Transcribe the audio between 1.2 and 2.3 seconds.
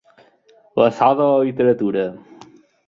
de la literatura.